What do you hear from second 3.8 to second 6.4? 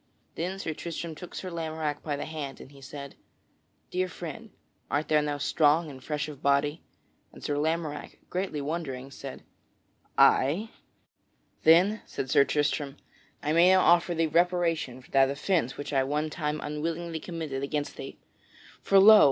"Dear friend, art thou now strong and fresh